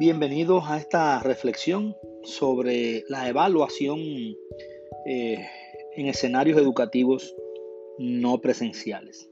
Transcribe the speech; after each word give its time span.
Bienvenidos 0.00 0.64
a 0.66 0.78
esta 0.78 1.18
reflexión 1.18 1.94
sobre 2.22 3.04
la 3.10 3.28
evaluación 3.28 3.98
eh, 5.04 5.46
en 5.94 6.06
escenarios 6.06 6.58
educativos 6.58 7.36
no 7.98 8.40
presenciales. 8.40 9.28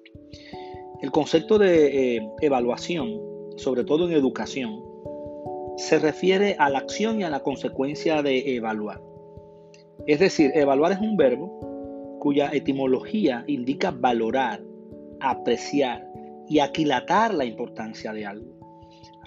El 1.01 1.11
concepto 1.11 1.57
de 1.57 2.17
eh, 2.17 2.31
evaluación, 2.43 3.19
sobre 3.57 3.83
todo 3.83 4.07
en 4.07 4.13
educación, 4.13 4.85
se 5.79 5.99
refiere 6.01 6.55
a 6.59 6.69
la 6.69 6.81
acción 6.81 7.19
y 7.23 7.25
a 7.25 7.31
la 7.31 7.41
consecuencia 7.41 8.23
de 8.23 8.55
evaluar. 8.55 9.01
Es 10.07 10.19
decir, 10.21 10.51
evaluar 10.53 10.93
es 10.93 11.01
un 11.01 11.17
verbo 11.17 12.19
cuya 12.21 12.51
etimología 12.53 13.43
indica 13.47 13.91
valorar, 13.91 14.63
apreciar 15.21 16.07
y 16.47 16.59
aquilatar 16.59 17.33
la 17.33 17.47
importancia 17.47 18.13
de 18.13 18.27
algo 18.27 18.58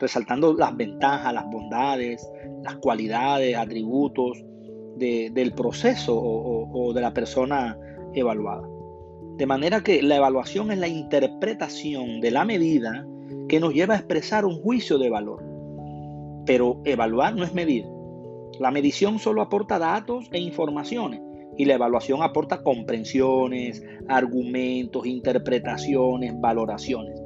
resaltando 0.01 0.53
las 0.53 0.75
ventajas, 0.75 1.33
las 1.33 1.45
bondades, 1.49 2.29
las 2.63 2.75
cualidades, 2.77 3.55
atributos 3.55 4.43
del 4.97 5.53
proceso 5.53 6.19
o, 6.19 6.93
de 6.93 7.01
la 7.01 7.13
persona 7.13 7.77
evaluada. 8.13 8.67
De 9.37 9.45
manera 9.45 9.81
que 9.81 10.03
la 10.03 10.17
evaluación 10.17 10.71
es 10.71 10.77
la 10.77 10.87
interpretación 10.87 12.19
de 12.19 12.31
la 12.31 12.45
medida 12.45 13.07
que 13.47 13.59
nos 13.59 13.73
lleva 13.73 13.95
a 13.95 13.97
expresar 13.97 14.45
un 14.45 14.61
juicio 14.61 14.97
de 14.97 15.09
valor. 15.09 15.43
Pero 16.45 16.81
evaluar 16.83 17.35
no 17.35 17.43
es 17.43 17.53
medir. 17.53 17.85
La 18.59 18.69
medición 18.69 19.17
solo 19.17 19.41
aporta 19.41 19.79
datos 19.79 20.27
e 20.31 20.39
informaciones 20.39 21.21
y 21.57 21.65
la 21.65 21.75
evaluación 21.75 22.21
aporta 22.21 22.61
comprensiones, 22.63 23.83
argumentos, 24.07 25.05
interpretaciones, 25.05 26.39
valoraciones. 26.39 27.20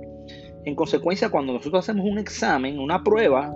En 0.65 0.73
consecuencia, 0.75 1.29
cuando 1.29 1.53
nosotros 1.53 1.83
hacemos 1.83 2.05
un 2.05 2.17
examen, 2.17 2.79
una 2.79 3.03
prueba, 3.03 3.53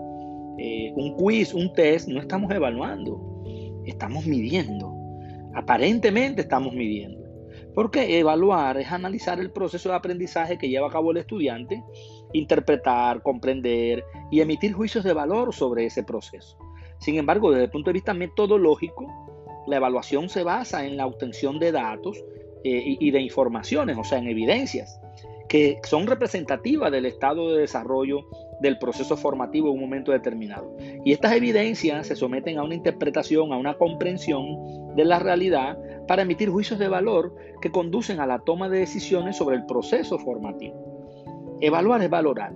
eh, 0.59 0.93
un 0.95 1.15
quiz, 1.15 1.55
un 1.55 1.73
test, 1.73 2.07
no 2.07 2.19
estamos 2.19 2.51
evaluando, 2.51 3.43
estamos 3.85 4.27
midiendo. 4.27 4.93
Aparentemente 5.55 6.41
estamos 6.41 6.73
midiendo. 6.73 7.27
Porque 7.73 8.19
evaluar 8.19 8.77
es 8.77 8.91
analizar 8.91 9.39
el 9.39 9.51
proceso 9.51 9.89
de 9.89 9.95
aprendizaje 9.95 10.59
que 10.59 10.69
lleva 10.69 10.87
a 10.87 10.91
cabo 10.91 11.11
el 11.11 11.17
estudiante, 11.17 11.83
interpretar, 12.33 13.23
comprender 13.23 14.03
y 14.29 14.41
emitir 14.41 14.73
juicios 14.73 15.03
de 15.03 15.13
valor 15.13 15.53
sobre 15.53 15.85
ese 15.85 16.03
proceso. 16.03 16.57
Sin 16.99 17.17
embargo, 17.17 17.49
desde 17.49 17.65
el 17.65 17.71
punto 17.71 17.89
de 17.89 17.93
vista 17.93 18.13
metodológico, 18.13 19.07
la 19.65 19.77
evaluación 19.77 20.29
se 20.29 20.43
basa 20.43 20.85
en 20.85 20.95
la 20.95 21.07
obtención 21.07 21.57
de 21.57 21.71
datos 21.71 22.23
eh, 22.63 22.97
y 22.99 23.09
de 23.09 23.21
informaciones, 23.21 23.97
o 23.97 24.03
sea, 24.03 24.19
en 24.19 24.27
evidencias 24.27 24.99
que 25.49 25.79
son 25.83 26.05
representativas 26.05 26.91
del 26.91 27.07
estado 27.07 27.51
de 27.51 27.61
desarrollo 27.61 28.27
del 28.61 28.77
proceso 28.77 29.17
formativo 29.17 29.69
en 29.69 29.73
un 29.73 29.81
momento 29.81 30.11
determinado. 30.11 30.77
Y 31.03 31.11
estas 31.11 31.33
evidencias 31.33 32.07
se 32.07 32.15
someten 32.15 32.59
a 32.59 32.63
una 32.63 32.75
interpretación, 32.75 33.51
a 33.51 33.57
una 33.57 33.73
comprensión 33.73 34.95
de 34.95 35.05
la 35.05 35.17
realidad 35.19 35.77
para 36.07 36.21
emitir 36.21 36.49
juicios 36.49 36.79
de 36.79 36.87
valor 36.87 37.35
que 37.61 37.71
conducen 37.71 38.19
a 38.19 38.27
la 38.27 38.39
toma 38.39 38.69
de 38.69 38.79
decisiones 38.79 39.37
sobre 39.37 39.55
el 39.55 39.65
proceso 39.65 40.19
formativo. 40.19 41.57
Evaluar 41.61 42.01
es 42.03 42.09
valorar. 42.09 42.53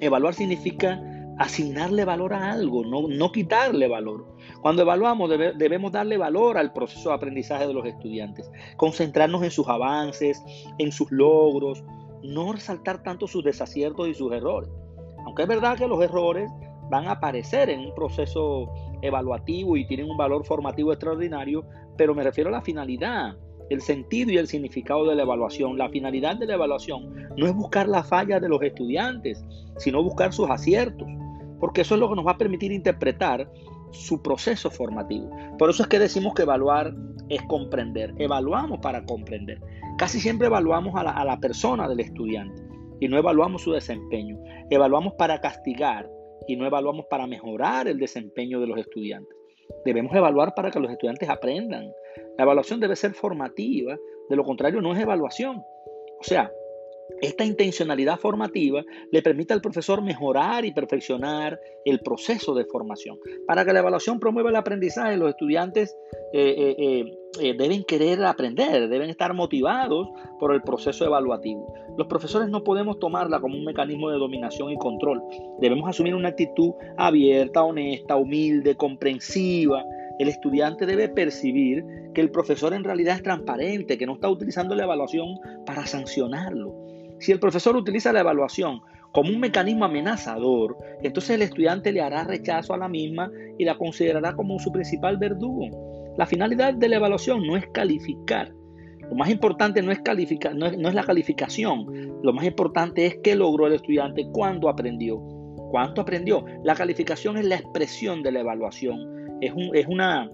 Evaluar 0.00 0.34
significa 0.34 1.02
asignarle 1.38 2.04
valor 2.04 2.32
a 2.32 2.52
algo, 2.52 2.84
no, 2.84 3.08
no 3.08 3.32
quitarle 3.32 3.88
valor. 3.88 4.26
Cuando 4.60 4.82
evaluamos 4.82 5.28
debemos 5.30 5.92
darle 5.92 6.16
valor 6.16 6.58
al 6.58 6.72
proceso 6.72 7.08
de 7.08 7.16
aprendizaje 7.16 7.66
de 7.66 7.74
los 7.74 7.84
estudiantes, 7.86 8.50
concentrarnos 8.76 9.42
en 9.42 9.50
sus 9.50 9.68
avances, 9.68 10.42
en 10.78 10.92
sus 10.92 11.10
logros, 11.10 11.84
no 12.24 12.52
resaltar 12.52 13.02
tanto 13.02 13.26
sus 13.26 13.44
desaciertos 13.44 14.08
y 14.08 14.14
sus 14.14 14.32
errores. 14.32 14.70
Aunque 15.26 15.42
es 15.42 15.48
verdad 15.48 15.76
que 15.76 15.86
los 15.86 16.02
errores 16.02 16.50
van 16.90 17.06
a 17.06 17.12
aparecer 17.12 17.70
en 17.70 17.80
un 17.80 17.94
proceso 17.94 18.68
evaluativo 19.02 19.76
y 19.76 19.86
tienen 19.86 20.10
un 20.10 20.16
valor 20.16 20.44
formativo 20.44 20.92
extraordinario, 20.92 21.64
pero 21.96 22.14
me 22.14 22.24
refiero 22.24 22.48
a 22.48 22.52
la 22.52 22.62
finalidad, 22.62 23.36
el 23.70 23.80
sentido 23.80 24.30
y 24.32 24.38
el 24.38 24.48
significado 24.48 25.06
de 25.06 25.14
la 25.14 25.22
evaluación. 25.22 25.78
La 25.78 25.88
finalidad 25.88 26.36
de 26.36 26.46
la 26.46 26.54
evaluación 26.54 27.28
no 27.36 27.46
es 27.46 27.54
buscar 27.54 27.88
la 27.88 28.02
falla 28.02 28.40
de 28.40 28.48
los 28.48 28.62
estudiantes, 28.62 29.44
sino 29.76 30.02
buscar 30.02 30.32
sus 30.32 30.48
aciertos, 30.50 31.08
porque 31.60 31.82
eso 31.82 31.94
es 31.94 32.00
lo 32.00 32.08
que 32.08 32.16
nos 32.16 32.26
va 32.26 32.32
a 32.32 32.38
permitir 32.38 32.72
interpretar 32.72 33.50
su 33.94 34.22
proceso 34.22 34.70
formativo. 34.70 35.30
Por 35.58 35.70
eso 35.70 35.82
es 35.82 35.88
que 35.88 35.98
decimos 35.98 36.34
que 36.34 36.42
evaluar 36.42 36.94
es 37.28 37.42
comprender. 37.42 38.14
Evaluamos 38.18 38.80
para 38.80 39.04
comprender. 39.04 39.60
Casi 39.98 40.20
siempre 40.20 40.48
evaluamos 40.48 40.94
a 40.96 41.24
la, 41.24 41.38
persona 41.38 41.88
del 41.88 42.00
estudiante 42.00 42.62
y 43.00 43.08
no 43.08 43.16
evaluamos 43.16 43.62
su 43.62 43.72
desempeño. 43.72 44.38
Evaluamos 44.70 45.14
para 45.14 45.40
castigar 45.40 46.10
y 46.46 46.56
no 46.56 46.66
evaluamos 46.66 47.06
para 47.06 47.26
mejorar 47.26 47.88
el 47.88 47.98
desempeño 47.98 48.60
de 48.60 48.66
los 48.66 48.78
estudiantes. 48.78 49.34
Debemos 49.84 50.14
evaluar 50.14 50.54
para 50.54 50.70
que 50.70 50.80
los 50.80 50.90
estudiantes 50.90 51.28
aprendan. 51.28 51.90
La 52.36 52.44
evaluación 52.44 52.80
debe 52.80 52.96
ser 52.96 53.14
formativa, 53.14 53.96
de 54.28 54.36
lo 54.36 54.44
contrario 54.44 54.80
no 54.80 54.92
es 54.92 55.00
evaluación. 55.00 55.56
O 56.20 56.22
sea, 56.22 56.50
esta 57.20 57.44
intencionalidad 57.44 58.18
formativa 58.18 58.82
le 59.10 59.22
permite 59.22 59.54
al 59.54 59.60
profesor 59.60 60.02
mejorar 60.02 60.64
y 60.64 60.72
perfeccionar 60.72 61.58
el 61.84 62.00
proceso 62.00 62.54
de 62.54 62.64
formación. 62.64 63.18
Para 63.46 63.64
que 63.64 63.72
la 63.72 63.80
evaluación 63.80 64.18
promueva 64.20 64.50
el 64.50 64.56
aprendizaje, 64.56 65.16
los 65.16 65.30
estudiantes 65.30 65.96
eh, 66.32 66.74
eh, 66.78 67.04
eh, 67.40 67.54
deben 67.56 67.84
querer 67.84 68.24
aprender, 68.24 68.88
deben 68.88 69.10
estar 69.10 69.34
motivados 69.34 70.08
por 70.38 70.54
el 70.54 70.62
proceso 70.62 71.04
evaluativo. 71.04 71.72
Los 71.96 72.06
profesores 72.06 72.48
no 72.48 72.64
podemos 72.64 72.98
tomarla 72.98 73.40
como 73.40 73.56
un 73.56 73.64
mecanismo 73.64 74.10
de 74.10 74.18
dominación 74.18 74.70
y 74.70 74.76
control. 74.76 75.22
Debemos 75.60 75.88
asumir 75.88 76.14
una 76.14 76.30
actitud 76.30 76.72
abierta, 76.96 77.62
honesta, 77.62 78.16
humilde, 78.16 78.76
comprensiva. 78.76 79.84
El 80.18 80.28
estudiante 80.28 80.86
debe 80.86 81.08
percibir 81.08 81.84
que 82.14 82.20
el 82.20 82.30
profesor 82.30 82.74
en 82.74 82.84
realidad 82.84 83.16
es 83.16 83.22
transparente, 83.22 83.98
que 83.98 84.06
no 84.06 84.14
está 84.14 84.28
utilizando 84.28 84.74
la 84.74 84.84
evaluación 84.84 85.38
para 85.66 85.86
sancionarlo 85.86 86.84
si 87.18 87.32
el 87.32 87.40
profesor 87.40 87.76
utiliza 87.76 88.12
la 88.12 88.20
evaluación 88.20 88.82
como 89.12 89.30
un 89.30 89.40
mecanismo 89.40 89.84
amenazador, 89.84 90.76
entonces 91.02 91.30
el 91.30 91.42
estudiante 91.42 91.92
le 91.92 92.02
hará 92.02 92.24
rechazo 92.24 92.74
a 92.74 92.76
la 92.76 92.88
misma 92.88 93.30
y 93.58 93.64
la 93.64 93.78
considerará 93.78 94.34
como 94.34 94.58
su 94.58 94.72
principal 94.72 95.16
verdugo. 95.16 96.14
La 96.18 96.26
finalidad 96.26 96.74
de 96.74 96.88
la 96.88 96.96
evaluación 96.96 97.46
no 97.46 97.56
es 97.56 97.66
calificar. 97.68 98.52
Lo 99.08 99.14
más 99.14 99.30
importante 99.30 99.82
no 99.82 99.92
es, 99.92 100.00
no 100.54 100.66
es, 100.66 100.94
la 100.94 101.04
calificación. 101.04 102.20
Lo 102.22 102.32
más 102.32 102.44
importante 102.44 103.06
es 103.06 103.18
qué 103.22 103.36
logró 103.36 103.68
el 103.68 103.74
estudiante, 103.74 104.26
cuándo 104.32 104.68
aprendió. 104.68 105.18
¿Cuánto 105.70 106.00
aprendió? 106.00 106.44
La 106.62 106.74
calificación 106.74 107.36
es 107.36 107.44
la 107.44 107.56
expresión 107.56 108.22
de 108.22 108.32
la 108.32 108.40
evaluación. 108.40 109.23
Es, 109.46 109.86
una, 109.86 110.30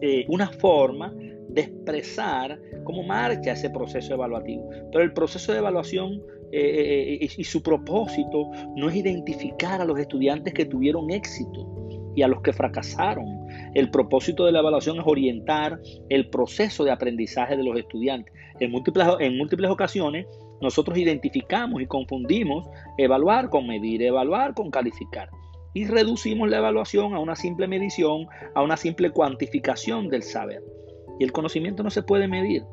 eh, 0.00 0.24
una 0.28 0.48
forma 0.48 1.12
de 1.48 1.62
expresar 1.62 2.58
cómo 2.84 3.02
marcha 3.02 3.52
ese 3.52 3.70
proceso 3.70 4.14
evaluativo. 4.14 4.68
Pero 4.92 5.04
el 5.04 5.12
proceso 5.12 5.52
de 5.52 5.58
evaluación 5.58 6.22
eh, 6.52 7.18
eh, 7.20 7.28
y 7.36 7.44
su 7.44 7.62
propósito 7.62 8.50
no 8.76 8.88
es 8.88 8.96
identificar 8.96 9.80
a 9.80 9.84
los 9.84 9.98
estudiantes 9.98 10.54
que 10.54 10.64
tuvieron 10.64 11.10
éxito 11.10 11.66
y 12.14 12.22
a 12.22 12.28
los 12.28 12.40
que 12.42 12.52
fracasaron. 12.52 13.26
El 13.74 13.90
propósito 13.90 14.46
de 14.46 14.52
la 14.52 14.60
evaluación 14.60 14.98
es 14.98 15.04
orientar 15.06 15.80
el 16.08 16.30
proceso 16.30 16.84
de 16.84 16.90
aprendizaje 16.90 17.56
de 17.56 17.64
los 17.64 17.78
estudiantes. 17.78 18.32
En 18.60 18.70
múltiples, 18.70 19.06
en 19.20 19.36
múltiples 19.36 19.70
ocasiones 19.70 20.26
nosotros 20.60 20.96
identificamos 20.96 21.82
y 21.82 21.86
confundimos 21.86 22.66
evaluar 22.96 23.50
con 23.50 23.66
medir, 23.66 24.02
evaluar 24.02 24.54
con 24.54 24.70
calificar. 24.70 25.28
Y 25.76 25.84
reducimos 25.84 26.48
la 26.48 26.56
evaluación 26.56 27.12
a 27.12 27.18
una 27.18 27.36
simple 27.36 27.68
medición, 27.68 28.28
a 28.54 28.62
una 28.62 28.78
simple 28.78 29.10
cuantificación 29.10 30.08
del 30.08 30.22
saber. 30.22 30.62
Y 31.18 31.24
el 31.24 31.32
conocimiento 31.32 31.82
no 31.82 31.90
se 31.90 32.02
puede 32.02 32.28
medir. 32.28 32.64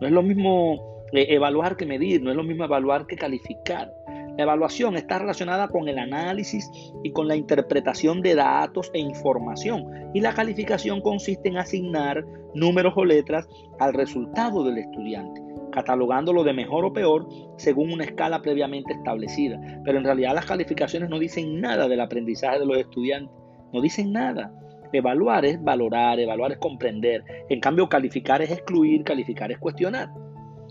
No 0.00 0.08
es 0.08 0.12
lo 0.12 0.24
mismo 0.24 1.04
eh, 1.12 1.26
evaluar 1.28 1.76
que 1.76 1.86
medir, 1.86 2.20
no 2.20 2.32
es 2.32 2.36
lo 2.36 2.42
mismo 2.42 2.64
evaluar 2.64 3.06
que 3.06 3.14
calificar. 3.14 3.92
La 4.36 4.42
evaluación 4.42 4.96
está 4.96 5.20
relacionada 5.20 5.68
con 5.68 5.88
el 5.88 6.00
análisis 6.00 6.68
y 7.04 7.12
con 7.12 7.28
la 7.28 7.36
interpretación 7.36 8.22
de 8.22 8.34
datos 8.34 8.90
e 8.92 8.98
información. 8.98 10.10
Y 10.12 10.20
la 10.20 10.34
calificación 10.34 11.00
consiste 11.00 11.50
en 11.50 11.58
asignar 11.58 12.24
números 12.56 12.94
o 12.96 13.04
letras 13.04 13.48
al 13.78 13.94
resultado 13.94 14.64
del 14.64 14.78
estudiante, 14.78 15.40
catalogándolo 15.78 16.42
de 16.42 16.52
mejor 16.52 16.84
o 16.84 16.92
peor 16.92 17.28
según 17.56 17.92
una 17.92 18.04
escala 18.04 18.42
previamente 18.42 18.92
establecida. 18.92 19.60
Pero 19.84 19.98
en 19.98 20.04
realidad 20.04 20.34
las 20.34 20.46
calificaciones 20.46 21.08
no 21.08 21.18
dicen 21.18 21.60
nada 21.60 21.88
del 21.88 22.00
aprendizaje 22.00 22.58
de 22.58 22.66
los 22.66 22.78
estudiantes, 22.78 23.32
no 23.72 23.80
dicen 23.80 24.12
nada. 24.12 24.52
Evaluar 24.92 25.44
es 25.44 25.62
valorar, 25.62 26.18
evaluar 26.18 26.52
es 26.52 26.58
comprender. 26.58 27.22
En 27.48 27.60
cambio, 27.60 27.88
calificar 27.88 28.42
es 28.42 28.50
excluir, 28.50 29.04
calificar 29.04 29.52
es 29.52 29.58
cuestionar. 29.58 30.08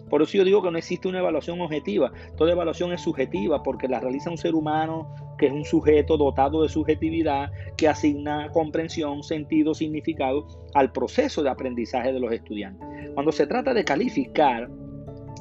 Por 0.09 0.21
eso 0.21 0.37
yo 0.37 0.45
digo 0.45 0.61
que 0.61 0.71
no 0.71 0.77
existe 0.77 1.07
una 1.07 1.19
evaluación 1.19 1.59
objetiva. 1.61 2.11
Toda 2.37 2.51
evaluación 2.51 2.91
es 2.93 3.01
subjetiva 3.01 3.61
porque 3.61 3.87
la 3.87 3.99
realiza 3.99 4.29
un 4.29 4.37
ser 4.37 4.55
humano 4.55 5.13
que 5.37 5.47
es 5.47 5.51
un 5.51 5.65
sujeto 5.65 6.17
dotado 6.17 6.63
de 6.63 6.69
subjetividad 6.69 7.51
que 7.77 7.87
asigna 7.87 8.49
comprensión, 8.51 9.21
sentido, 9.21 9.73
significado 9.73 10.47
al 10.73 10.91
proceso 10.91 11.43
de 11.43 11.49
aprendizaje 11.49 12.11
de 12.11 12.19
los 12.19 12.31
estudiantes. 12.31 12.87
Cuando 13.13 13.31
se 13.31 13.45
trata 13.45 13.73
de 13.73 13.83
calificar, 13.83 14.69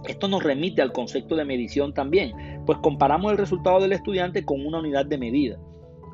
esto 0.09 0.29
nos 0.29 0.43
remite 0.43 0.83
al 0.83 0.93
concepto 0.93 1.37
de 1.37 1.45
medición 1.45 1.95
también, 1.95 2.33
pues 2.67 2.79
comparamos 2.79 3.33
el 3.33 3.39
resultado 3.39 3.81
del 3.81 3.93
estudiante 3.93 4.45
con 4.45 4.65
una 4.65 4.79
unidad 4.79 5.07
de 5.07 5.19
medida. 5.19 5.59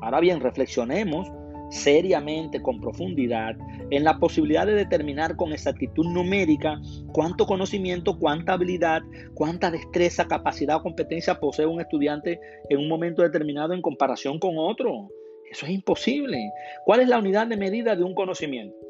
Ahora 0.01 0.19
bien, 0.19 0.41
reflexionemos 0.41 1.31
seriamente, 1.69 2.61
con 2.61 2.79
profundidad, 2.79 3.55
en 3.89 4.03
la 4.03 4.19
posibilidad 4.19 4.67
de 4.67 4.75
determinar 4.75 5.35
con 5.35 5.53
exactitud 5.53 6.05
numérica 6.05 6.79
cuánto 7.11 7.47
conocimiento, 7.47 8.19
cuánta 8.19 8.53
habilidad, 8.53 9.01
cuánta 9.33 9.71
destreza, 9.71 10.27
capacidad 10.27 10.77
o 10.77 10.83
competencia 10.83 11.39
posee 11.39 11.65
un 11.65 11.81
estudiante 11.81 12.39
en 12.69 12.79
un 12.79 12.87
momento 12.87 13.23
determinado 13.23 13.73
en 13.73 13.81
comparación 13.81 14.39
con 14.39 14.57
otro. 14.57 15.09
Eso 15.49 15.65
es 15.65 15.71
imposible. 15.71 16.51
¿Cuál 16.85 17.01
es 17.01 17.07
la 17.07 17.19
unidad 17.19 17.47
de 17.47 17.57
medida 17.57 17.95
de 17.95 18.03
un 18.03 18.13
conocimiento? 18.13 18.82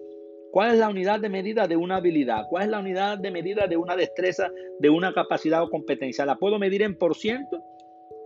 ¿Cuál 0.53 0.73
es 0.73 0.77
la 0.77 0.87
unidad 0.87 1.19
de 1.19 1.29
medida 1.29 1.67
de 1.67 1.75
una 1.75 1.95
habilidad? 1.95 2.43
¿Cuál 2.47 2.65
es 2.65 2.69
la 2.69 2.79
unidad 2.79 3.17
de 3.17 3.31
medida 3.31 3.65
de 3.65 3.75
una 3.75 3.95
destreza, 3.95 4.51
de 4.77 4.87
una 4.91 5.11
capacidad 5.11 5.63
o 5.63 5.69
competencia? 5.71 6.27
¿La 6.27 6.35
puedo 6.35 6.59
medir 6.59 6.83
en 6.83 6.95
por 6.95 7.15
ciento? 7.15 7.59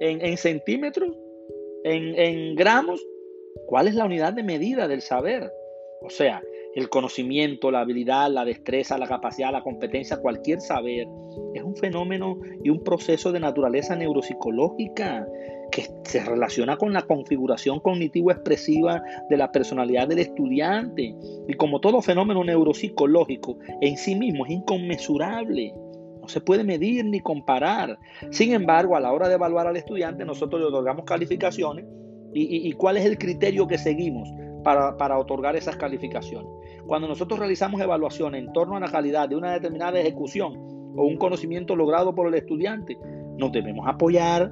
¿En, 0.01 0.35
centímetros? 0.35 1.17
¿En, 1.85 2.19
¿En 2.19 2.55
gramos? 2.55 3.01
¿Cuál 3.65 3.87
es 3.87 3.95
la 3.95 4.03
unidad 4.03 4.33
de 4.33 4.43
medida 4.43 4.89
del 4.89 5.01
saber? 5.01 5.49
O 6.01 6.09
sea, 6.09 6.43
el 6.75 6.89
conocimiento, 6.89 7.71
la 7.71 7.79
habilidad, 7.79 8.29
la 8.29 8.43
destreza, 8.43 8.97
la 8.97 9.07
capacidad, 9.07 9.53
la 9.53 9.63
competencia, 9.63 10.17
cualquier 10.17 10.59
saber, 10.59 11.07
es 11.53 11.63
un 11.63 11.77
fenómeno 11.77 12.41
y 12.61 12.69
un 12.69 12.83
proceso 12.83 13.31
de 13.31 13.39
naturaleza 13.39 13.95
neuropsicológica 13.95 15.25
que 15.71 15.87
se 16.03 16.23
relaciona 16.23 16.77
con 16.77 16.93
la 16.93 17.01
configuración 17.03 17.79
cognitivo-expresiva 17.79 19.01
de 19.29 19.37
la 19.37 19.51
personalidad 19.51 20.07
del 20.07 20.19
estudiante. 20.19 21.15
Y 21.47 21.53
como 21.53 21.79
todo 21.79 22.01
fenómeno 22.01 22.43
neuropsicológico, 22.43 23.57
en 23.81 23.97
sí 23.97 24.15
mismo 24.15 24.45
es 24.45 24.51
inconmensurable. 24.51 25.73
No 26.21 26.27
se 26.27 26.41
puede 26.41 26.63
medir 26.63 27.05
ni 27.05 27.19
comparar. 27.19 27.97
Sin 28.31 28.53
embargo, 28.53 28.95
a 28.95 28.99
la 28.99 29.13
hora 29.13 29.27
de 29.27 29.35
evaluar 29.35 29.67
al 29.67 29.77
estudiante, 29.77 30.25
nosotros 30.25 30.61
le 30.61 30.67
otorgamos 30.67 31.05
calificaciones 31.05 31.85
¿Y, 32.33 32.71
cuál 32.73 32.97
es 32.97 33.05
el 33.05 33.17
criterio 33.17 33.67
que 33.67 33.77
seguimos 33.77 34.29
para, 34.63 35.17
otorgar 35.17 35.55
esas 35.55 35.75
calificaciones? 35.75 36.49
Cuando 36.85 37.07
nosotros 37.07 37.39
realizamos 37.39 37.81
evaluación 37.81 38.35
en 38.35 38.51
torno 38.53 38.75
a 38.75 38.79
la 38.79 38.91
calidad 38.91 39.29
de 39.29 39.35
una 39.35 39.53
determinada 39.53 39.99
ejecución 39.99 40.55
o 40.95 41.05
un 41.05 41.17
conocimiento 41.17 41.75
logrado 41.75 42.13
por 42.13 42.27
el 42.27 42.35
estudiante, 42.35 42.97
nos 43.37 43.51
debemos 43.51 43.87
apoyar 43.87 44.51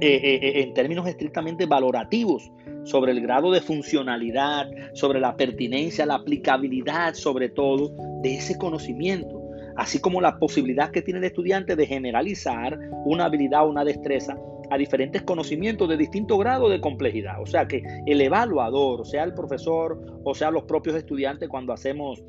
eh, 0.00 0.20
eh, 0.22 0.38
eh, 0.42 0.62
en 0.62 0.74
términos 0.74 1.08
estrictamente 1.08 1.66
valorativos 1.66 2.52
sobre 2.84 3.10
el 3.10 3.20
grado 3.20 3.50
de 3.50 3.60
funcionalidad, 3.60 4.70
sobre 4.92 5.18
la 5.18 5.36
pertinencia, 5.36 6.06
la 6.06 6.14
aplicabilidad 6.14 7.14
sobre 7.14 7.48
todo 7.48 7.92
de 8.22 8.36
ese 8.36 8.56
conocimiento, 8.56 9.42
así 9.76 10.00
como 10.00 10.20
la 10.20 10.38
posibilidad 10.38 10.92
que 10.92 11.02
tiene 11.02 11.18
el 11.18 11.24
estudiante 11.24 11.74
de 11.74 11.84
generalizar 11.84 12.78
una 13.06 13.24
habilidad 13.24 13.66
o 13.66 13.70
una 13.70 13.84
destreza 13.84 14.36
a 14.70 14.78
diferentes 14.78 15.22
conocimientos 15.22 15.88
de 15.88 15.96
distinto 15.96 16.38
grado 16.38 16.68
de 16.68 16.80
complejidad. 16.80 17.42
O 17.42 17.46
sea 17.46 17.66
que 17.66 17.82
el 18.06 18.20
evaluador, 18.20 19.04
sea 19.04 19.24
el 19.24 19.34
profesor 19.34 19.98
o 20.24 20.34
sea 20.34 20.52
los 20.52 20.62
propios 20.62 20.94
estudiantes 20.94 21.48
cuando 21.48 21.72
hacemos 21.72 22.22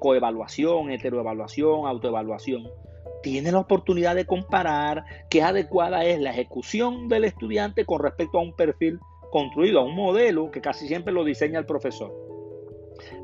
coevaluación, 0.00 0.90
heteroevaluación, 0.90 1.86
autoevaluación, 1.86 2.64
tiene 3.26 3.50
la 3.50 3.58
oportunidad 3.58 4.14
de 4.14 4.24
comparar 4.24 5.04
qué 5.28 5.42
adecuada 5.42 6.04
es 6.04 6.20
la 6.20 6.30
ejecución 6.30 7.08
del 7.08 7.24
estudiante 7.24 7.84
con 7.84 8.00
respecto 8.00 8.38
a 8.38 8.42
un 8.42 8.54
perfil 8.54 9.00
construido, 9.32 9.80
a 9.80 9.84
un 9.84 9.96
modelo 9.96 10.52
que 10.52 10.60
casi 10.60 10.86
siempre 10.86 11.12
lo 11.12 11.24
diseña 11.24 11.58
el 11.58 11.66
profesor. 11.66 12.14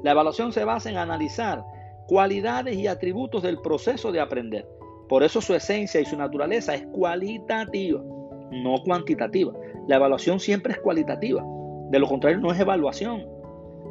La 0.02 0.10
evaluación 0.10 0.52
se 0.52 0.64
basa 0.64 0.90
en 0.90 0.96
analizar 0.96 1.62
cualidades 2.08 2.76
y 2.78 2.88
atributos 2.88 3.44
del 3.44 3.60
proceso 3.60 4.10
de 4.10 4.18
aprender. 4.18 4.68
Por 5.08 5.22
eso 5.22 5.40
su 5.40 5.54
esencia 5.54 6.00
y 6.00 6.04
su 6.04 6.16
naturaleza 6.16 6.74
es 6.74 6.84
cualitativa 6.86 8.02
no 8.50 8.82
cuantitativa. 8.82 9.52
La 9.86 9.96
evaluación 9.96 10.40
siempre 10.40 10.72
es 10.72 10.80
cualitativa. 10.80 11.44
De 11.90 12.00
lo 12.00 12.08
contrario, 12.08 12.40
no 12.40 12.50
es 12.50 12.58
evaluación. 12.58 13.24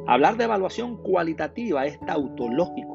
Hablar 0.06 0.36
de 0.36 0.44
evaluación 0.44 0.98
cualitativa 0.98 1.86
es 1.86 1.98
tautológico, 2.00 2.91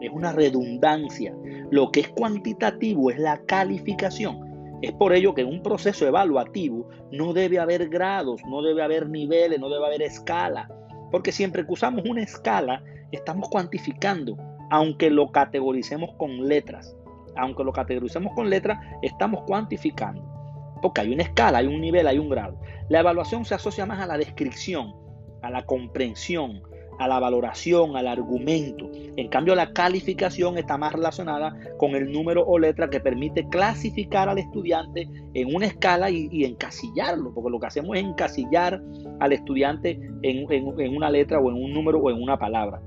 es 0.00 0.10
una 0.10 0.32
redundancia. 0.32 1.34
Lo 1.70 1.90
que 1.90 2.00
es 2.00 2.08
cuantitativo 2.08 3.10
es 3.10 3.18
la 3.18 3.40
calificación. 3.46 4.78
Es 4.82 4.92
por 4.92 5.12
ello 5.12 5.34
que 5.34 5.42
en 5.42 5.48
un 5.48 5.62
proceso 5.62 6.06
evaluativo 6.06 6.88
no 7.10 7.32
debe 7.32 7.58
haber 7.58 7.88
grados, 7.88 8.40
no 8.48 8.62
debe 8.62 8.82
haber 8.82 9.08
niveles, 9.08 9.58
no 9.58 9.68
debe 9.68 9.86
haber 9.86 10.02
escala. 10.02 10.70
Porque 11.10 11.32
siempre 11.32 11.66
que 11.66 11.72
usamos 11.72 12.04
una 12.08 12.22
escala, 12.22 12.82
estamos 13.10 13.48
cuantificando, 13.48 14.36
aunque 14.70 15.10
lo 15.10 15.32
categoricemos 15.32 16.10
con 16.16 16.46
letras. 16.46 16.96
Aunque 17.36 17.64
lo 17.64 17.72
categoricemos 17.72 18.32
con 18.34 18.50
letras, 18.50 18.78
estamos 19.02 19.42
cuantificando 19.46 20.38
porque 20.80 21.00
hay 21.00 21.12
una 21.12 21.22
escala, 21.22 21.58
hay 21.58 21.66
un 21.66 21.80
nivel, 21.80 22.06
hay 22.06 22.18
un 22.18 22.28
grado. 22.28 22.58
La 22.88 23.00
evaluación 23.00 23.44
se 23.44 23.54
asocia 23.54 23.86
más 23.86 24.00
a 24.00 24.06
la 24.06 24.18
descripción, 24.18 24.94
a 25.42 25.50
la 25.50 25.64
comprensión, 25.64 26.62
a 26.98 27.08
la 27.08 27.20
valoración, 27.20 27.96
al 27.96 28.06
argumento. 28.06 28.90
En 29.16 29.28
cambio, 29.28 29.54
la 29.54 29.72
calificación 29.72 30.58
está 30.58 30.76
más 30.76 30.92
relacionada 30.92 31.56
con 31.78 31.94
el 31.94 32.10
número 32.10 32.44
o 32.44 32.58
letra 32.58 32.90
que 32.90 33.00
permite 33.00 33.48
clasificar 33.48 34.28
al 34.28 34.38
estudiante 34.38 35.08
en 35.34 35.54
una 35.54 35.66
escala 35.66 36.10
y, 36.10 36.44
encasillarlo, 36.44 37.32
porque 37.32 37.50
lo 37.50 37.60
que 37.60 37.66
hacemos 37.66 37.96
es 37.96 38.04
encasillar 38.04 38.82
al 39.20 39.32
estudiante 39.32 39.98
en, 40.22 40.96
una 40.96 41.10
letra 41.10 41.38
o 41.38 41.50
en 41.50 41.56
un 41.56 41.72
número 41.72 41.98
o 41.98 42.10
en 42.10 42.22
una 42.22 42.38
palabra. 42.38 42.80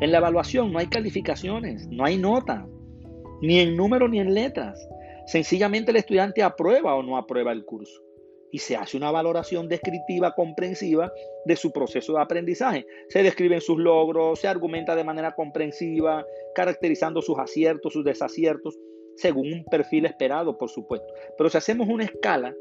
En 0.00 0.12
la 0.12 0.18
evaluación 0.18 0.72
no 0.72 0.78
hay 0.78 0.86
calificaciones, 0.86 1.88
no 1.88 2.04
hay 2.04 2.16
notas, 2.16 2.64
ni 3.42 3.58
en 3.58 3.76
número 3.76 4.08
ni 4.08 4.20
en 4.20 4.34
letras. 4.34 4.78
Sencillamente 5.26 5.90
el 5.90 5.96
estudiante 5.96 6.42
aprueba 6.42 6.94
o 6.94 7.02
no 7.02 7.16
aprueba 7.16 7.52
el 7.52 7.64
curso 7.64 8.07
y 8.50 8.58
se 8.58 8.76
hace 8.76 8.96
una 8.96 9.10
valoración 9.10 9.68
descriptiva 9.68 10.34
comprensiva 10.34 11.12
de 11.44 11.56
su 11.56 11.72
proceso 11.72 12.14
de 12.14 12.22
aprendizaje. 12.22 12.86
Se 13.08 13.22
describen 13.22 13.60
sus 13.60 13.78
logros, 13.78 14.40
se 14.40 14.48
argumenta 14.48 14.96
de 14.96 15.04
manera 15.04 15.34
comprensiva, 15.34 16.24
caracterizando 16.54 17.22
sus 17.22 17.38
aciertos, 17.38 17.92
sus 17.92 18.04
desaciertos, 18.04 18.78
según 19.16 19.52
un 19.52 19.64
perfil 19.64 20.06
esperado, 20.06 20.56
por 20.56 20.70
supuesto. 20.70 21.12
Pero 21.36 21.50
si 21.50 21.58
hacemos 21.58 21.88
una 21.88 22.04
escala, 22.04 22.54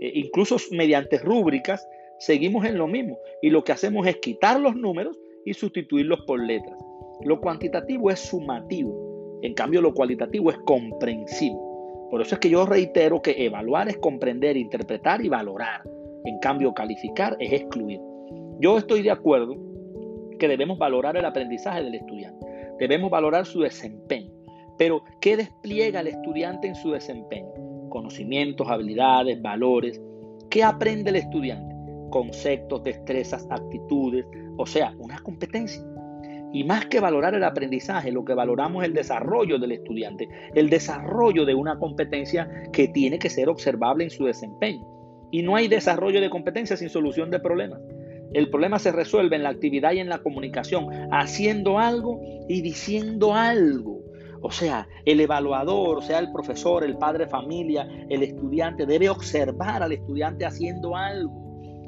eh, 0.00 0.12
incluso 0.14 0.56
mediante 0.72 1.18
rúbricas, 1.18 1.86
seguimos 2.18 2.64
en 2.64 2.78
lo 2.78 2.86
mismo. 2.86 3.18
Y 3.40 3.50
lo 3.50 3.64
que 3.64 3.72
hacemos 3.72 4.06
es 4.06 4.16
quitar 4.16 4.60
los 4.60 4.74
números 4.74 5.18
y 5.44 5.54
sustituirlos 5.54 6.20
por 6.26 6.40
letras. 6.40 6.78
Lo 7.24 7.40
cuantitativo 7.40 8.10
es 8.10 8.18
sumativo, 8.18 9.38
en 9.42 9.54
cambio 9.54 9.80
lo 9.80 9.94
cualitativo 9.94 10.50
es 10.50 10.58
comprensivo. 10.58 11.71
Por 12.12 12.20
eso 12.20 12.34
es 12.34 12.40
que 12.40 12.50
yo 12.50 12.66
reitero 12.66 13.22
que 13.22 13.46
evaluar 13.46 13.88
es 13.88 13.96
comprender, 13.96 14.54
interpretar 14.58 15.24
y 15.24 15.30
valorar. 15.30 15.80
En 16.26 16.38
cambio, 16.40 16.74
calificar 16.74 17.34
es 17.40 17.50
excluir. 17.54 18.00
Yo 18.60 18.76
estoy 18.76 19.00
de 19.00 19.10
acuerdo 19.10 19.56
que 20.38 20.46
debemos 20.46 20.76
valorar 20.76 21.16
el 21.16 21.24
aprendizaje 21.24 21.82
del 21.82 21.94
estudiante. 21.94 22.46
Debemos 22.78 23.10
valorar 23.10 23.46
su 23.46 23.60
desempeño. 23.60 24.30
Pero, 24.76 25.02
¿qué 25.22 25.38
despliega 25.38 26.00
el 26.00 26.08
estudiante 26.08 26.68
en 26.68 26.74
su 26.74 26.90
desempeño? 26.90 27.48
Conocimientos, 27.88 28.68
habilidades, 28.68 29.40
valores. 29.40 29.98
¿Qué 30.50 30.62
aprende 30.62 31.08
el 31.08 31.16
estudiante? 31.16 31.74
Conceptos, 32.10 32.84
destrezas, 32.84 33.46
actitudes, 33.48 34.26
o 34.58 34.66
sea, 34.66 34.94
una 34.98 35.18
competencia. 35.20 35.82
Y 36.52 36.64
más 36.64 36.86
que 36.86 37.00
valorar 37.00 37.34
el 37.34 37.44
aprendizaje, 37.44 38.12
lo 38.12 38.24
que 38.24 38.34
valoramos 38.34 38.82
es 38.82 38.88
el 38.88 38.94
desarrollo 38.94 39.58
del 39.58 39.72
estudiante, 39.72 40.28
el 40.54 40.68
desarrollo 40.68 41.46
de 41.46 41.54
una 41.54 41.78
competencia 41.78 42.48
que 42.72 42.88
tiene 42.88 43.18
que 43.18 43.30
ser 43.30 43.48
observable 43.48 44.04
en 44.04 44.10
su 44.10 44.26
desempeño. 44.26 44.86
Y 45.30 45.42
no 45.42 45.56
hay 45.56 45.68
desarrollo 45.68 46.20
de 46.20 46.28
competencia 46.28 46.76
sin 46.76 46.90
solución 46.90 47.30
de 47.30 47.40
problemas. 47.40 47.80
El 48.34 48.50
problema 48.50 48.78
se 48.78 48.92
resuelve 48.92 49.36
en 49.36 49.42
la 49.42 49.50
actividad 49.50 49.92
y 49.92 49.98
en 50.00 50.08
la 50.08 50.18
comunicación, 50.18 50.88
haciendo 51.10 51.78
algo 51.78 52.20
y 52.48 52.60
diciendo 52.60 53.34
algo. 53.34 54.00
O 54.42 54.50
sea, 54.50 54.88
el 55.04 55.20
evaluador, 55.20 56.02
sea 56.02 56.18
el 56.18 56.32
profesor, 56.32 56.82
el 56.84 56.98
padre 56.98 57.24
de 57.24 57.30
familia, 57.30 57.88
el 58.08 58.22
estudiante, 58.22 58.86
debe 58.86 59.08
observar 59.08 59.82
al 59.82 59.92
estudiante 59.92 60.44
haciendo 60.44 60.96
algo. 60.96 61.32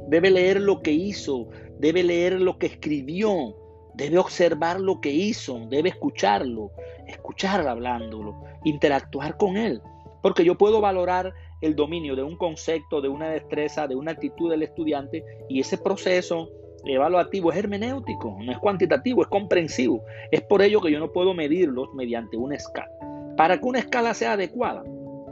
Debe 0.09 0.31
leer 0.31 0.61
lo 0.61 0.81
que 0.81 0.93
hizo, 0.93 1.49
debe 1.79 2.03
leer 2.03 2.41
lo 2.41 2.59
que 2.59 2.67
escribió, 2.67 3.57
Debe 3.95 4.19
observar 4.19 4.81
lo 4.81 5.01
que 5.01 5.11
hizo, 5.11 5.67
debe 5.69 5.91
escucharlo, 5.91 6.73
escuchar 7.07 7.67
hablándolo, 7.67 8.43
interactuar 8.65 9.37
con 9.37 9.57
él. 9.57 9.81
Porque 10.23 10.45
yo 10.45 10.57
puedo 10.57 10.81
valorar 10.81 11.33
el 11.61 11.77
dominio 11.77 12.17
de 12.17 12.23
un 12.23 12.37
concepto, 12.37 13.01
de 13.01 13.09
una 13.09 13.29
destreza, 13.29 13.87
de 13.87 13.95
una 13.95 14.13
actitud 14.13 14.51
del 14.51 14.63
estudiante 14.63 15.25
y 15.49 15.61
ese 15.61 15.79
proceso 15.79 16.49
evaluativo 16.85 17.51
es 17.51 17.59
hermenéutico, 17.59 18.37
no 18.41 18.53
es 18.53 18.59
cuantitativo, 18.59 19.23
es 19.23 19.29
comprensivo. 19.29 20.05
Es 20.31 20.43
por 20.43 20.63
ello 20.63 20.81
que 20.81 20.91
yo 20.91 20.99
no 20.99 21.13
puedo 21.13 21.35
medirlos 21.35 21.89
mediante 21.95 22.37
una 22.37 22.57
escala. 22.57 22.91
Para 23.37 23.59
que 23.59 23.65
una 23.65 23.79
escala 23.79 24.15
sea 24.15 24.33
adecuada 24.33 24.85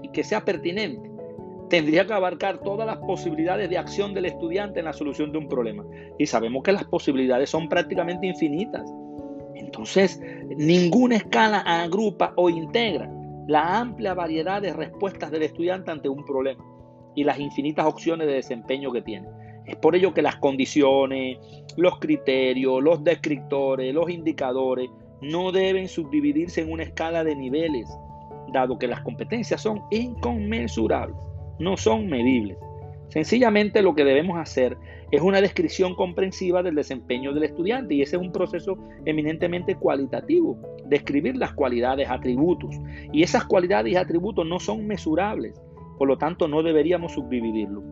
y 0.02 0.08
que 0.08 0.24
sea 0.24 0.44
pertinente, 0.44 1.11
tendría 1.68 2.06
que 2.06 2.12
abarcar 2.12 2.58
todas 2.58 2.86
las 2.86 2.98
posibilidades 2.98 3.70
de 3.70 3.78
acción 3.78 4.14
del 4.14 4.26
estudiante 4.26 4.80
en 4.80 4.86
la 4.86 4.92
solución 4.92 5.32
de 5.32 5.38
un 5.38 5.48
problema. 5.48 5.84
Y 6.18 6.26
sabemos 6.26 6.62
que 6.62 6.72
las 6.72 6.84
posibilidades 6.84 7.50
son 7.50 7.68
prácticamente 7.68 8.26
infinitas. 8.26 8.88
Entonces, 9.54 10.20
ninguna 10.56 11.16
escala 11.16 11.58
agrupa 11.60 12.32
o 12.36 12.50
integra 12.50 13.10
la 13.46 13.80
amplia 13.80 14.14
variedad 14.14 14.62
de 14.62 14.72
respuestas 14.72 15.30
del 15.30 15.42
estudiante 15.42 15.90
ante 15.90 16.08
un 16.08 16.24
problema 16.24 16.64
y 17.14 17.24
las 17.24 17.38
infinitas 17.38 17.86
opciones 17.86 18.26
de 18.26 18.34
desempeño 18.34 18.92
que 18.92 19.02
tiene. 19.02 19.28
Es 19.66 19.76
por 19.76 19.94
ello 19.94 20.12
que 20.12 20.22
las 20.22 20.36
condiciones, 20.36 21.38
los 21.76 21.98
criterios, 21.98 22.82
los 22.82 23.02
descriptores, 23.04 23.94
los 23.94 24.10
indicadores 24.10 24.90
no 25.20 25.52
deben 25.52 25.88
subdividirse 25.88 26.62
en 26.62 26.72
una 26.72 26.82
escala 26.82 27.22
de 27.22 27.36
niveles, 27.36 27.88
dado 28.52 28.78
que 28.78 28.88
las 28.88 29.00
competencias 29.02 29.62
son 29.62 29.82
inconmensurables, 29.90 31.16
no 31.62 31.76
son 31.76 32.08
medibles. 32.08 32.58
Sencillamente 33.08 33.82
lo 33.82 33.94
que 33.94 34.04
debemos 34.04 34.38
hacer 34.38 34.76
es 35.10 35.20
una 35.20 35.40
descripción 35.40 35.94
comprensiva 35.94 36.62
del 36.62 36.74
desempeño 36.74 37.34
del 37.34 37.44
estudiante 37.44 37.94
y 37.94 38.02
ese 38.02 38.16
es 38.16 38.22
un 38.22 38.32
proceso 38.32 38.78
eminentemente 39.04 39.76
cualitativo, 39.76 40.58
describir 40.86 41.36
las 41.36 41.52
cualidades, 41.52 42.08
atributos. 42.08 42.74
Y 43.12 43.22
esas 43.22 43.44
cualidades 43.44 43.92
y 43.92 43.96
atributos 43.96 44.46
no 44.46 44.58
son 44.58 44.86
mesurables, 44.86 45.60
por 45.98 46.08
lo 46.08 46.16
tanto 46.16 46.48
no 46.48 46.62
deberíamos 46.62 47.12
subdividirlo. 47.12 47.82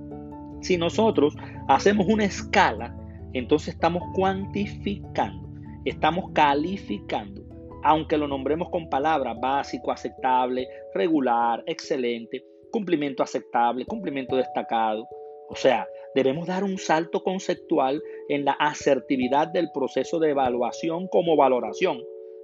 Si 0.63 0.79
nosotros 0.79 1.37
hacemos 1.69 2.07
una 2.09 2.25
escala, 2.25 2.97
entonces 3.35 3.75
estamos 3.75 4.03
cuantificando, 4.15 5.49
estamos 5.85 6.31
calificando, 6.33 7.43
aunque 7.85 8.17
lo 8.17 8.27
nombremos 8.27 8.71
con 8.71 8.89
palabras 8.89 9.39
básico, 9.41 9.93
aceptable, 9.93 10.67
regular, 10.95 11.63
excelente, 11.67 12.43
cumplimiento 12.71 13.23
aceptable, 13.23 13.85
cumplimiento 13.87 14.37
destacado. 14.37 15.07
O 15.49 15.57
sea, 15.57 15.87
debemos 16.15 16.47
dar 16.47 16.65
un 16.65 16.79
salto 16.79 17.23
conceptual 17.23 18.01
en 18.29 18.45
la 18.45 18.53
asertividad 18.53 19.49
del 19.49 19.71
proceso 19.73 20.19
de 20.19 20.31
evaluación 20.31 21.09
como 21.09 21.37
valoración 21.37 22.03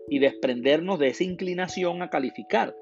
y 0.09 0.18
desprendernos 0.18 0.99
de 0.99 1.09
esa 1.09 1.25
inclinación 1.25 2.02
a 2.02 2.11
calificar. 2.11 2.75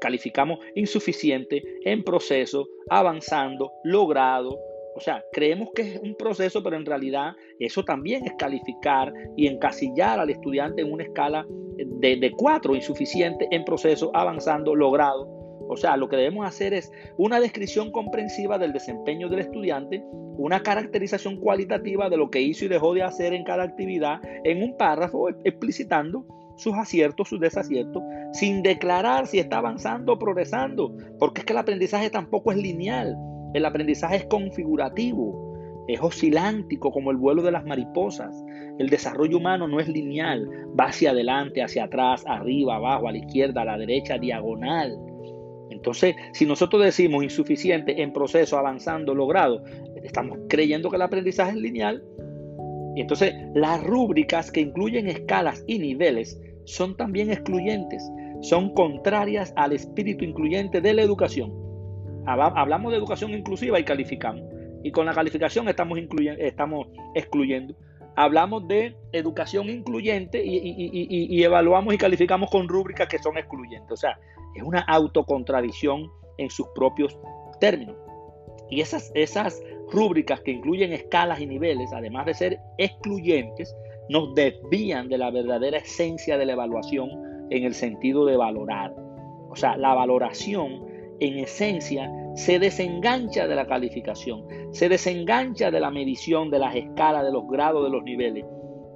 Calificamos 0.00 0.60
insuficiente, 0.76 1.62
en 1.84 2.04
proceso, 2.04 2.68
avanzando, 2.88 3.72
logrado, 3.82 4.56
o 4.94 5.00
sea, 5.00 5.24
creemos 5.32 5.70
que 5.74 5.82
es 5.82 6.00
un 6.00 6.14
proceso, 6.14 6.62
pero 6.62 6.76
en 6.76 6.84
realidad 6.84 7.32
eso 7.58 7.84
también 7.84 8.26
es 8.26 8.32
calificar 8.38 9.12
y 9.36 9.46
encasillar 9.46 10.18
al 10.18 10.30
estudiante 10.30 10.82
en 10.82 10.92
una 10.92 11.04
escala 11.04 11.46
de, 11.48 12.16
de 12.16 12.30
cuatro, 12.32 12.74
insuficiente, 12.74 13.48
en 13.50 13.64
proceso, 13.64 14.10
avanzando, 14.14 14.74
logrado. 14.74 15.39
O 15.70 15.76
sea, 15.76 15.96
lo 15.96 16.08
que 16.08 16.16
debemos 16.16 16.44
hacer 16.44 16.74
es 16.74 16.92
una 17.16 17.38
descripción 17.38 17.92
comprensiva 17.92 18.58
del 18.58 18.72
desempeño 18.72 19.28
del 19.28 19.38
estudiante, 19.38 20.02
una 20.36 20.64
caracterización 20.64 21.38
cualitativa 21.38 22.10
de 22.10 22.16
lo 22.16 22.28
que 22.28 22.40
hizo 22.40 22.64
y 22.64 22.68
dejó 22.68 22.92
de 22.92 23.04
hacer 23.04 23.34
en 23.34 23.44
cada 23.44 23.62
actividad, 23.62 24.20
en 24.42 24.64
un 24.64 24.76
párrafo 24.76 25.28
explicitando 25.44 26.26
sus 26.56 26.74
aciertos, 26.74 27.28
sus 27.28 27.38
desaciertos, 27.38 28.02
sin 28.32 28.64
declarar 28.64 29.28
si 29.28 29.38
está 29.38 29.58
avanzando 29.58 30.14
o 30.14 30.18
progresando, 30.18 30.92
porque 31.20 31.42
es 31.42 31.46
que 31.46 31.52
el 31.52 31.60
aprendizaje 31.60 32.10
tampoco 32.10 32.50
es 32.50 32.58
lineal. 32.58 33.16
El 33.54 33.64
aprendizaje 33.64 34.16
es 34.16 34.24
configurativo, 34.26 35.84
es 35.86 36.00
oscilántico 36.00 36.90
como 36.90 37.12
el 37.12 37.16
vuelo 37.16 37.42
de 37.42 37.52
las 37.52 37.64
mariposas. 37.64 38.34
El 38.78 38.90
desarrollo 38.90 39.36
humano 39.36 39.68
no 39.68 39.78
es 39.78 39.88
lineal, 39.88 40.48
va 40.78 40.86
hacia 40.86 41.10
adelante, 41.10 41.62
hacia 41.62 41.84
atrás, 41.84 42.24
arriba, 42.26 42.74
abajo, 42.74 43.06
a 43.06 43.12
la 43.12 43.18
izquierda, 43.18 43.62
a 43.62 43.66
la 43.66 43.78
derecha, 43.78 44.18
diagonal. 44.18 44.98
Entonces, 45.70 46.14
si 46.32 46.46
nosotros 46.46 46.82
decimos 46.82 47.22
insuficiente 47.22 48.02
en 48.02 48.12
proceso, 48.12 48.58
avanzando, 48.58 49.14
logrado, 49.14 49.64
estamos 50.02 50.38
creyendo 50.48 50.90
que 50.90 50.96
el 50.96 51.02
aprendizaje 51.02 51.52
es 51.52 51.56
lineal. 51.56 52.04
Y 52.96 53.00
entonces, 53.00 53.34
las 53.54 53.82
rúbricas 53.82 54.50
que 54.50 54.60
incluyen 54.60 55.08
escalas 55.08 55.64
y 55.66 55.78
niveles 55.78 56.40
son 56.64 56.96
también 56.96 57.30
excluyentes, 57.30 58.02
son 58.42 58.74
contrarias 58.74 59.52
al 59.56 59.72
espíritu 59.72 60.24
incluyente 60.24 60.80
de 60.80 60.94
la 60.94 61.02
educación. 61.02 61.52
Hablamos 62.26 62.92
de 62.92 62.98
educación 62.98 63.32
inclusiva 63.32 63.78
y 63.80 63.84
calificamos. 63.84 64.42
Y 64.82 64.92
con 64.92 65.06
la 65.06 65.12
calificación 65.12 65.68
estamos, 65.68 65.98
excluyendo. 67.14 67.74
Hablamos 68.16 68.66
de 68.68 68.96
educación 69.12 69.68
incluyente 69.68 70.42
y, 70.44 71.42
evaluamos 71.42 71.94
y 71.94 71.98
calificamos 71.98 72.50
con 72.50 72.68
rúbricas 72.68 73.08
que 73.08 73.18
son 73.18 73.36
excluyentes. 73.36 73.92
O 73.92 73.96
sea, 73.96 74.18
es 74.54 74.62
una 74.62 74.80
autocontradicción 74.80 76.10
en 76.38 76.50
sus 76.50 76.66
propios 76.74 77.18
términos. 77.60 77.96
Y 78.70 78.80
esas, 78.80 79.10
esas 79.14 79.62
rúbricas 79.90 80.40
que 80.40 80.52
incluyen 80.52 80.92
escalas 80.92 81.40
y 81.40 81.46
niveles, 81.46 81.92
además 81.92 82.26
de 82.26 82.34
ser 82.34 82.60
excluyentes, 82.78 83.74
nos 84.08 84.34
desvían 84.34 85.08
de 85.08 85.18
la 85.18 85.30
verdadera 85.30 85.78
esencia 85.78 86.38
de 86.38 86.46
la 86.46 86.52
evaluación 86.52 87.10
en 87.50 87.64
el 87.64 87.74
sentido 87.74 88.24
de 88.26 88.36
valorar. 88.36 88.94
O 89.48 89.56
sea, 89.56 89.76
la 89.76 89.94
valoración 89.94 90.84
en 91.18 91.38
esencia 91.38 92.10
se 92.34 92.58
desengancha 92.58 93.46
de 93.46 93.54
la 93.54 93.66
calificación, 93.66 94.44
se 94.70 94.88
desengancha 94.88 95.70
de 95.70 95.80
la 95.80 95.90
medición 95.90 96.50
de 96.50 96.60
las 96.60 96.74
escalas, 96.74 97.24
de 97.24 97.32
los 97.32 97.46
grados, 97.48 97.84
de 97.84 97.90
los 97.90 98.02
niveles. 98.04 98.44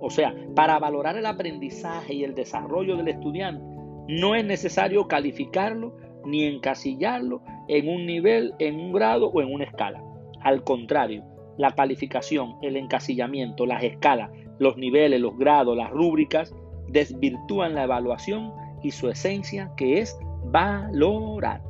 O 0.01 0.11
sea, 0.11 0.35
para 0.55 0.79
valorar 0.79 1.17
el 1.17 1.27
aprendizaje 1.27 2.15
y 2.15 2.25
el 2.25 2.35
desarrollo 2.35 2.97
del 2.97 3.09
estudiante, 3.09 3.74
no 4.09 4.35
es 4.35 4.45
necesario 4.45 5.09
calificarlo 5.09 5.97
ni 6.25 6.45
encasillarlo 6.45 7.43
en 7.69 7.89
un 7.89 8.07
nivel, 8.07 8.55
en 8.59 8.79
un 8.79 8.93
grado 8.93 9.29
o 9.29 9.41
en 9.41 9.53
una 9.53 9.65
escala. 9.65 10.03
Al 10.41 10.63
contrario, 10.65 11.25
la 11.57 11.73
calificación, 11.73 12.57
el 12.63 12.77
encasillamiento, 12.77 13.67
las 13.67 13.83
escalas, 13.83 14.31
los 14.59 14.77
niveles, 14.77 15.21
los 15.21 15.37
grados, 15.37 15.77
las 15.77 15.91
rúbricas 15.91 16.55
desvirtúan 16.89 17.75
la 17.75 17.85
evaluación 17.85 18.53
y 18.83 18.91
su 18.91 19.09
esencia 19.09 19.73
que 19.77 20.01
es 20.01 20.19
valorar. 20.45 21.63